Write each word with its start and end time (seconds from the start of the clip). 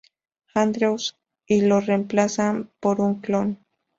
Andrews 0.55 1.15
y 1.45 1.61
lo 1.61 1.79
reemplazan 1.79 2.71
por 2.79 3.01
un 3.01 3.21
clon. 3.21 3.59